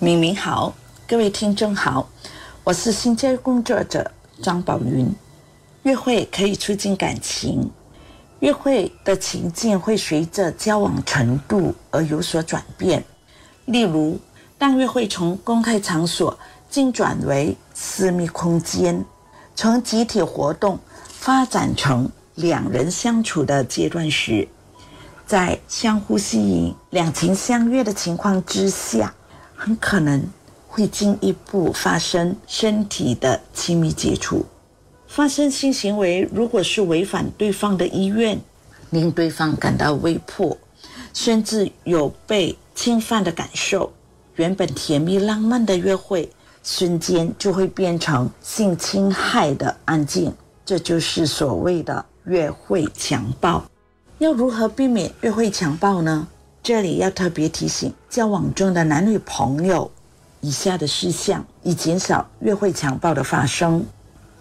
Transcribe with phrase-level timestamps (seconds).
[0.00, 0.72] 敏敏好，
[1.08, 2.08] 各位听众好，
[2.62, 4.08] 我是新街工作者
[4.40, 5.12] 张宝云。
[5.82, 7.68] 约会可以促进感情，
[8.38, 13.02] 约会的情境会随着交往程度而有所转变。
[13.64, 14.16] 例如，
[14.56, 16.38] 当约会从公开场所
[16.70, 19.04] 进转为私密空间，
[19.56, 20.78] 从集体活动
[21.08, 24.46] 发展成两人相处的阶段时，
[25.26, 29.12] 在相互吸引、两情相悦的情况之下，
[29.60, 30.22] 很可能
[30.68, 34.46] 会进一步发生身体的亲密接触。
[35.08, 38.38] 发生性行为，如果是违反对方的意愿，
[38.90, 40.56] 令对方感到威迫，
[41.12, 43.92] 甚至有被侵犯的感受，
[44.36, 46.30] 原本甜蜜浪漫的约会，
[46.62, 50.32] 瞬间就会变成性侵害的案件。
[50.64, 53.64] 这就是所谓的约会强暴。
[54.18, 56.28] 要如何避免约会强暴呢？
[56.68, 59.90] 这里要特别提醒交往中的男女朋友
[60.42, 63.86] 以下的事项，以减少约会强暴的发生：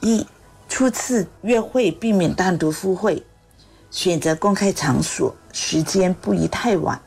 [0.00, 0.26] 一。
[0.68, 3.24] 初次约会避免单独赴会，
[3.92, 7.00] 选择公开场所，时间不宜太晚。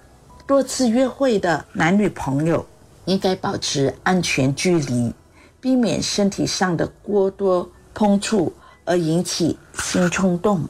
[0.47, 2.65] 多次约会的男女朋友
[3.03, 5.13] 应该保持安全距离，
[5.59, 8.53] 避免身体上的过多碰触
[8.85, 10.65] 而引起性冲动。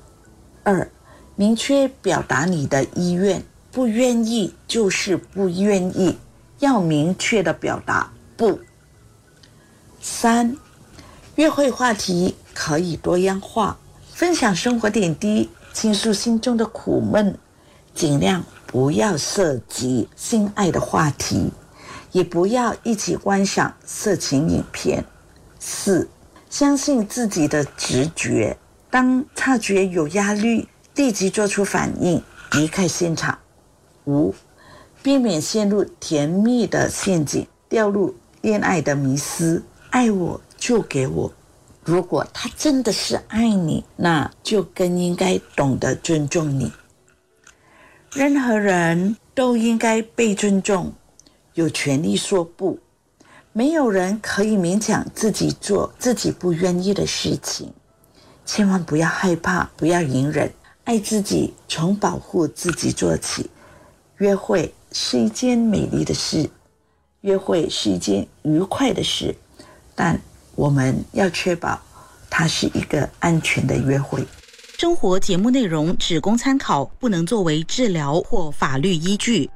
[0.63, 0.89] 二，
[1.35, 6.17] 明确表达你的意愿，不愿意就是不愿意，
[6.59, 8.59] 要明确的表达不。
[10.01, 10.55] 三，
[11.35, 12.35] 约会话题。
[12.51, 13.77] 可以多样化，
[14.11, 17.37] 分享生活点滴，倾诉心中的苦闷，
[17.95, 21.53] 尽量不要涉及性爱的话题，
[22.11, 25.05] 也不要一起观赏色情影片。
[25.57, 26.09] 四，
[26.49, 28.57] 相信自己的直觉，
[28.89, 33.39] 当察觉有压力，立即做出反应，离开现场。
[34.09, 34.33] 五，
[35.03, 39.63] 避免陷入甜蜜的陷阱，掉入恋爱的迷思。
[39.91, 41.31] 爱我就给我。
[41.83, 46.71] 如果他真的是爱你，那就更应该懂得尊重你。
[48.11, 50.93] 任何人都应该被尊重，
[51.53, 52.79] 有权利说不。
[53.51, 57.73] 没有人可以勉强自己做自己不愿意的事情。
[58.45, 60.51] 千万不要害怕，不要隐忍，
[60.83, 63.49] 爱自己，从保护自己做起。
[64.19, 66.49] 约会是一件美丽的事，
[67.21, 69.35] 约会是一件愉快的事，
[69.93, 70.19] 但。
[70.55, 71.79] 我们要确保
[72.29, 74.25] 它是一个安全的约会。
[74.77, 79.49] 生活节目内容只供参考，不能作为治疗或法律依据。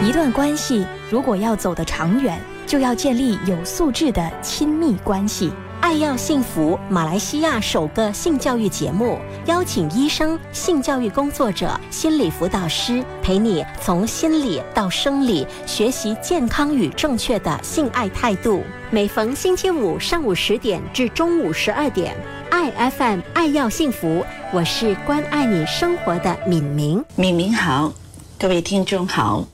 [0.00, 5.50] 一段关系如果要走得长远，就要建立有素质的亲密关系。
[5.80, 18.62] 爱要幸福，马来西亚首个性教育节目，邀请医生、性教育工作者、心理辅导师陪你从心理到生理学习健康与正确的性爱态度。
[18.90, 22.14] 每逢星期五上午十点至中午十二点，
[22.50, 27.02] 爱 FM 爱要幸福，我是关爱你生活的敏明。
[27.14, 27.92] 敏明好，
[28.38, 29.46] 各位听众好，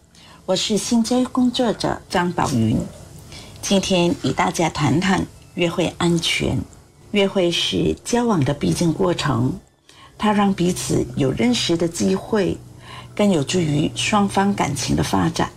[0.46, 2.78] 我是性教育工作者张宝云，
[3.60, 5.24] 今天与大家谈谈。
[5.54, 6.58] 约会安全，
[7.12, 9.60] 约会是交往的必经过程，
[10.18, 12.56] 它让彼此有认识的机会，
[13.14, 15.50] 更有助于双方感情的发展。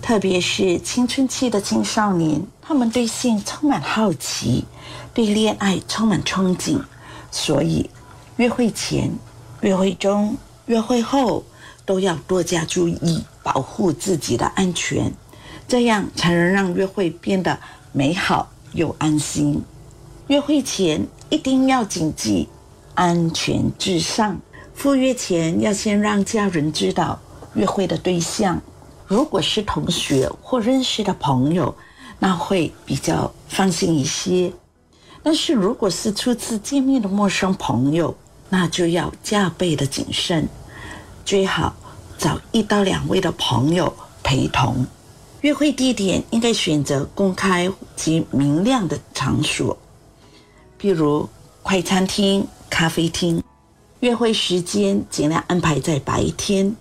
[0.00, 4.64] 特别是青春期的青少年，他们对性充满好奇，
[5.14, 6.80] 对恋爱充满憧憬，
[7.30, 7.88] 所以
[8.36, 9.12] 约会前、
[9.60, 10.36] 约会中、
[10.66, 11.44] 约会后
[11.84, 15.12] 都要多加注意，保护自己的安全，
[15.68, 17.60] 这样才能让约会变得
[17.92, 18.50] 美好。
[18.74, 19.62] 又安心。
[20.28, 22.48] 约会前一定要谨记
[22.94, 24.40] 安全至上。
[24.74, 27.20] 赴约前要先让家人知道
[27.54, 28.60] 约会的对象。
[29.06, 31.74] 如果是同学或认识的朋友，
[32.18, 34.52] 那会比较放心一些。
[35.22, 38.14] 但是如果是初次见面的陌生朋友，
[38.48, 40.48] 那就要加倍的谨慎，
[41.24, 41.74] 最好
[42.16, 44.86] 找一到两位的朋友陪同。
[45.42, 49.76] 约会地点应该选择公开及明亮的场所，
[50.78, 51.28] 比如
[51.64, 53.42] 快餐厅、咖啡厅。
[54.00, 56.76] 约会时间尽量安排在白天，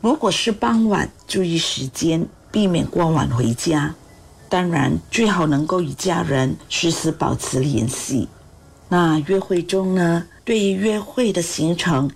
[0.00, 3.92] 如果是傍晚，注意时间，避免过晚回家。
[4.48, 8.28] 当然，最好能够与家人时时保持联系。
[8.88, 10.24] 那约会中呢？
[10.44, 12.08] 对于约会的行程，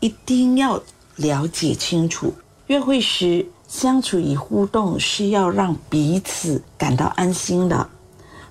[0.00, 0.82] 一定要
[1.14, 2.34] 了解清楚。
[2.66, 3.46] 约会时。
[3.68, 7.88] 相处与互动是要让彼此感到安心的。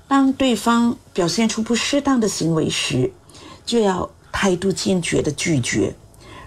[0.08, 3.12] 当对方表现出不适当的行为时，
[3.66, 5.96] 就要态度坚决的拒绝，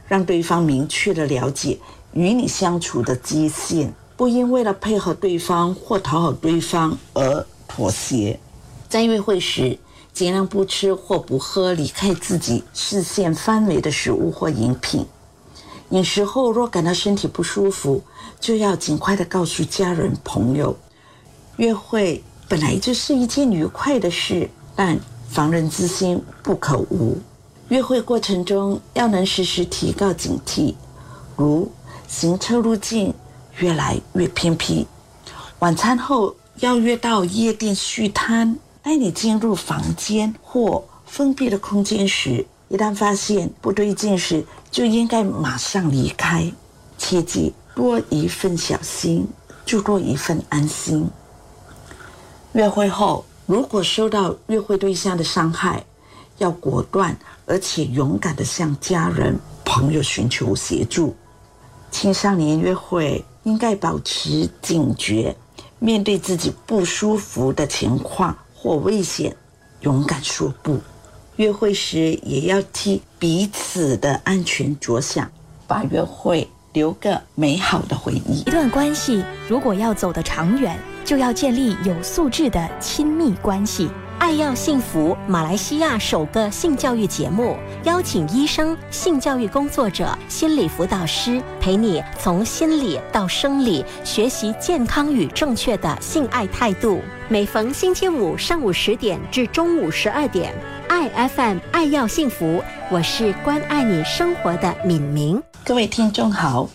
[0.07, 1.79] 让对方明确的了解
[2.13, 8.39] 与你相处的界限，不应为了配合对方或讨好对方而妥协。
[8.89, 9.79] 在约会时，
[10.13, 15.05] 尽量不吃或不喝离开自己视线范围的食物或饮品。
[15.91, 18.03] 饮食后若感到身体不舒服，
[18.41, 20.77] 就要尽快的告诉家人朋友。
[21.57, 24.99] 约会本来就是一件愉快的事，但
[25.29, 27.19] 防人之心不可无。
[27.69, 30.75] 约会过程中要能时时提高警惕，
[31.37, 31.71] 如
[32.09, 33.15] 行车路径
[33.59, 34.87] 越来越偏僻，
[35.59, 38.59] 晚餐后要约到夜店续摊。
[38.83, 46.53] 带你进入房间或封闭的空间时，一旦发现不对劲时，就应该马上离开。
[46.97, 49.27] 切记，多一份小心，
[49.65, 51.09] 就多一份安心。
[52.53, 55.85] 约会后，如果受到约会对象的伤害，
[56.39, 61.15] 要果断而且勇敢地向家人、朋友寻求协助。
[61.91, 65.37] 青少年约会应该保持警觉，
[65.79, 68.37] 面对自己不舒服的情况。
[68.63, 69.35] 或危险，
[69.81, 70.79] 勇敢说不。
[71.41, 75.27] 约会时也要替彼此的安全着想，
[75.67, 78.41] 把约会留个美好的回忆。
[78.41, 83.89] 一段关系如果要走得长远，就要建立有素质的亲密关系。
[84.19, 97.01] 爱要幸福，马来西亚首个性教育节目，邀请医生、性教育工作者、心理辅导师陪你从心理到生理学习健康与正确的性爱态度。
[97.31, 100.53] 每逢星期五上午十点至中午十二点，
[100.91, 102.61] 爱 FM 爱要幸福，
[102.91, 105.41] 我是关爱你生活的敏明。
[105.65, 106.69] 各位听众好，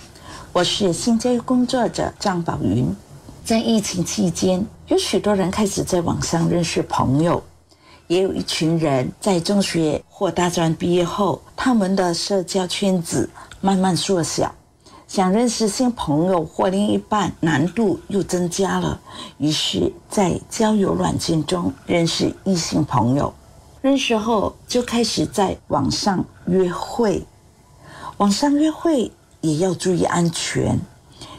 [0.53, 2.95] 我是性教育工作者张宝云。
[3.43, 7.43] 在疫情期间，有许多人开始在网上认识朋友，
[8.07, 13.29] 也有一群人在中学或大专毕业后，他们的社交圈子
[13.59, 14.55] 慢慢缩小，
[15.09, 18.97] 想认识新朋友或另一半难度又增加了。
[19.39, 23.33] 于是，在交友软件中认识异性朋友，
[23.85, 27.23] 认识后就开始在网上约会。
[28.17, 29.11] 网上约会
[29.41, 30.79] 也要注意安全。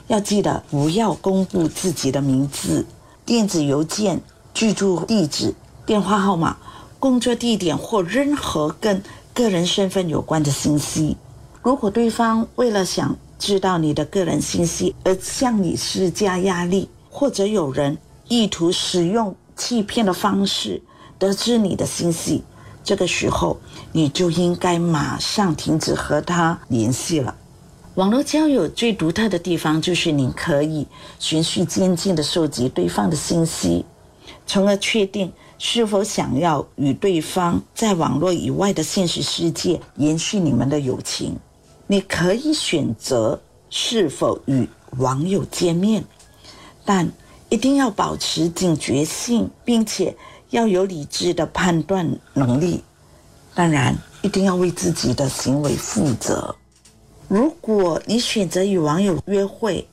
[0.06, 2.86] 要记得不要公布自己的名字、
[3.24, 4.20] 电子邮件、
[4.54, 5.52] 居住地址、
[5.84, 6.56] 电话号码、
[7.00, 9.02] 工作地点或任何跟
[9.34, 11.16] 个人身份有关的信息。
[11.64, 17.98] 如果对方为了想知道你的个人信息而向你施加压力，或者有人
[18.28, 20.80] 意图使用欺骗的方式
[21.18, 22.42] 得知你的信息，
[22.84, 23.58] 这个时候
[23.92, 27.34] 你就应该马上停止和他联系了。
[27.94, 30.86] 网络交友最独特的地方，就是你可以
[31.18, 33.84] 循序渐进地收集对方的信息，
[34.46, 41.38] 从而确定是否想要与对方在网络以外的现实世界延续你们的友情。
[41.86, 43.40] 你可以选择
[43.70, 46.04] 是否与网友见面，
[46.84, 47.10] 但
[47.48, 50.14] 一定要保持警觉性，并且
[50.56, 52.82] 要有理智的判断能力。
[53.54, 56.56] 当然，一定要为自己的行为负责。
[57.28, 59.86] 如果你选择与网友约会，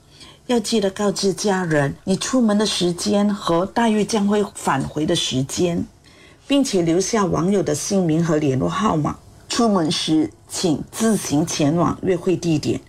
[0.47, 5.85] 要记得告知家人你出门的时间和大约将会返回的时间，
[6.47, 9.17] 并且留下网友的姓名和联络号码。
[9.49, 12.79] 出门时请自行前往约会地点，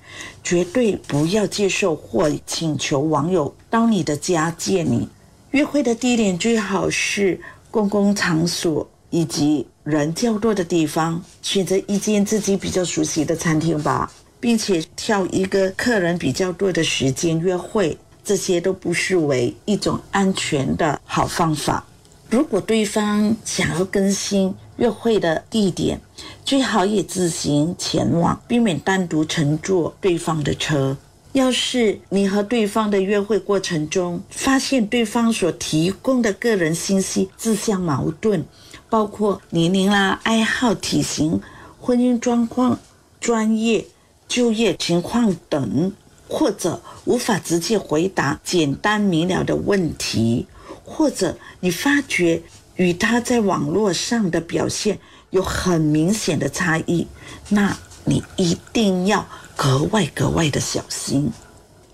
[0.44, 5.08] 绝对不要接受或请求网友到你的家见你。
[5.50, 7.40] 约会的地点最好是
[7.74, 14.08] 公共场所以及人较多的地方，选择一间自己比较熟悉的餐厅吧。
[14.38, 21.82] 并且挑一个客人比较多的时间约会，这些都不失为一种安全的好方法。
[22.28, 25.98] 如果对方想要更新约会的地点，
[26.44, 30.94] 最好也自行前往，避免单独乘坐对方的车。
[31.34, 38.42] 要是你和对方的约会过程中发现对方所提供的个人信息自相矛盾，
[38.88, 41.40] 包括年龄啦、爱好、体型、
[41.78, 42.80] 婚姻状况、
[43.20, 43.84] 专业。
[44.26, 45.92] 就业情况等，
[46.26, 50.46] 或者无法直接回答简单明了的问题，
[50.82, 52.42] 或者你发觉
[52.76, 54.98] 与他在网络上的表现
[55.30, 57.06] 有很明显的差异，
[57.50, 57.76] 那
[58.06, 59.24] 你一定要
[59.56, 61.32] 格外格外的小心。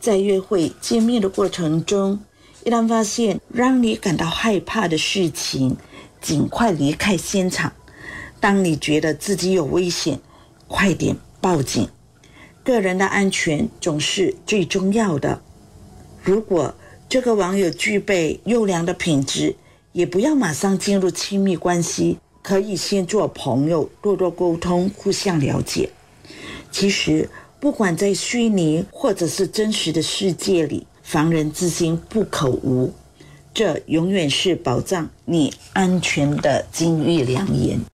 [0.00, 2.20] 在约会见面的过程中，
[2.64, 5.76] 一旦发现让你感到害怕的事情，
[6.20, 7.72] 尽快离开现场。
[8.40, 10.18] 当你觉得自己有危险，
[10.66, 11.86] 快点报警。
[12.64, 15.42] 个人的安全总是最重要的。
[16.22, 16.74] 如果
[17.08, 19.56] 这个网友具备优良的品质，
[19.92, 25.90] 也不要马上进入亲密关系，可以先做朋友，多多沟通，互相了解。
[26.70, 27.28] 其实，
[27.60, 32.90] 不管在虚拟或者是真实的世界里，防人之心不可无，
[33.52, 37.80] 这永远是保障你安全的金玉良言。